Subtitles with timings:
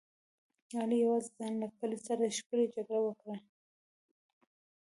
[0.81, 3.35] علي یوازې ځان له کلي سره ښکلې جګړه وکړه.